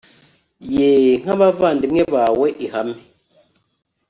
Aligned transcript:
yeee 0.73 1.13
nk'abavandimwe 1.21 2.01
bawe 2.13 2.47
ihame 2.65 2.97